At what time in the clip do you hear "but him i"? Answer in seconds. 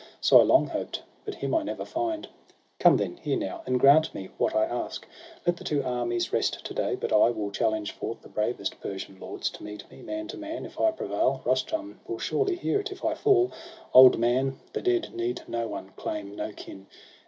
1.25-1.61